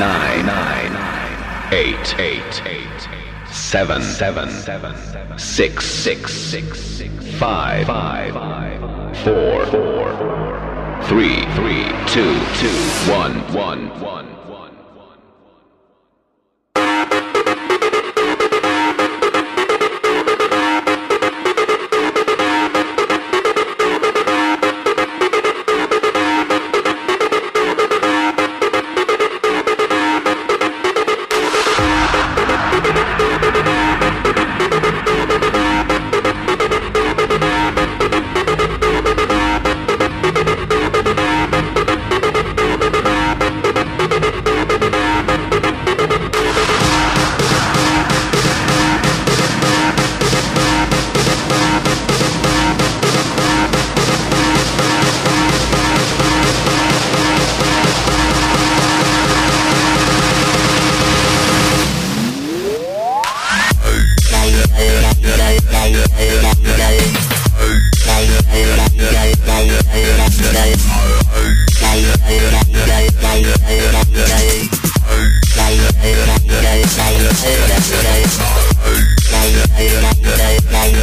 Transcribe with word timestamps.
nine, 0.00 0.46
nine, 0.46 1.74
eight, 1.74 2.18
eight, 2.18 2.62
eight, 2.64 3.08
seven, 3.44 4.00
seven, 4.00 4.48
seven, 4.48 5.38
six, 5.38 5.84
six, 5.84 6.32
six, 6.32 6.80
six, 6.80 7.34
five, 7.34 7.86
five, 7.86 8.32
four, 9.18 9.66
four, 9.66 11.02
three, 11.02 11.44
three, 11.54 11.84
two, 12.06 12.32
two, 12.56 13.12
one, 13.12 13.34
one, 13.52 14.00
one. 14.00 14.09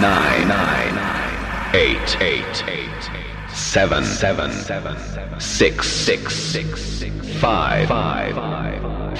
nine, 0.00 0.48
nine, 0.48 1.74
eight, 1.74 2.16
eight, 2.20 2.64
eight, 2.66 3.10
seven, 3.54 4.04
seven, 4.04 4.50
seven, 4.50 4.96
six, 5.38 5.88
six, 5.88 6.34
six, 6.34 6.82
six, 6.82 7.14
five, 7.38 7.88
five, 7.88 8.34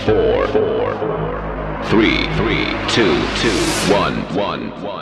four, 0.00 0.48
four, 0.48 0.94
three, 1.84 2.26
three, 2.34 2.66
two, 2.88 3.14
two, 3.36 3.60
one, 3.92 4.16
one, 4.34 4.82
one. 4.82 5.01